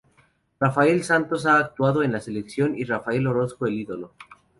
Rafael 0.59 1.03
Santos 1.03 1.45
ha 1.45 1.59
actuado 1.59 2.01
en 2.01 2.11
"La 2.11 2.19
selección" 2.19 2.75
y 2.75 2.85
"Rafael 2.85 3.27
Orozco, 3.27 3.67
el 3.67 3.75
ídolo". 3.75 4.15